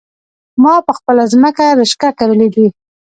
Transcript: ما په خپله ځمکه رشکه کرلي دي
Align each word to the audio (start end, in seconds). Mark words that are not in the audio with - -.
ما 0.63 0.73
په 0.85 0.91
خپله 0.97 1.23
ځمکه 1.33 1.65
رشکه 1.79 2.09
کرلي 2.19 2.47
دي 2.55 2.67